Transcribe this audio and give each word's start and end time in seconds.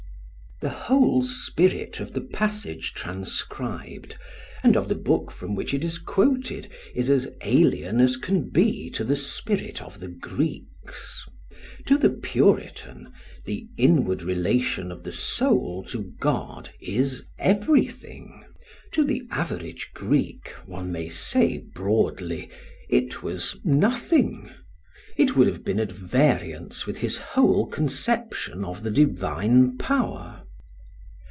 '"The 0.61 0.69
whole 0.69 1.23
spirit 1.23 1.99
of 1.99 2.13
the 2.13 2.21
passage 2.21 2.93
transcribed, 2.93 4.15
and 4.61 4.77
of 4.77 4.89
the 4.89 4.93
book 4.93 5.31
from 5.31 5.55
which 5.55 5.73
it 5.73 5.83
is 5.83 5.97
quoted, 5.97 6.69
is 6.93 7.09
as 7.09 7.27
alien 7.41 7.99
as 7.99 8.15
can 8.15 8.47
be 8.51 8.91
to 8.91 9.03
the 9.03 9.15
spirit 9.15 9.81
of 9.81 9.99
the 9.99 10.07
Greeks. 10.07 11.25
To 11.87 11.97
the 11.97 12.11
Puritan, 12.11 13.11
the 13.43 13.67
inward 13.75 14.21
relation 14.21 14.91
of 14.91 15.03
the 15.03 15.11
soul 15.11 15.83
to 15.87 16.13
God 16.19 16.69
is 16.79 17.23
everything; 17.39 18.45
to 18.91 19.03
the 19.03 19.23
average 19.31 19.89
Greek, 19.95 20.49
one 20.67 20.91
may 20.91 21.09
say 21.09 21.57
broadly, 21.73 22.51
it 22.87 23.23
was 23.23 23.57
nothing; 23.63 24.51
it 25.17 25.35
would 25.35 25.47
have 25.47 25.63
been 25.65 25.79
at 25.79 25.91
variance 25.91 26.85
with 26.85 26.97
his 26.99 27.17
whole 27.17 27.65
conception 27.65 28.63
of 28.63 28.83
the 28.83 28.91
divine 28.91 29.75
power. 29.79 30.37